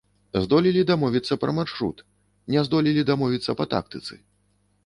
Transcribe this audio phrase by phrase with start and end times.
[0.45, 1.97] Здолелі дамовіцца пра маршрут,
[2.55, 4.13] не здолелі дамовіцца па тактыцы.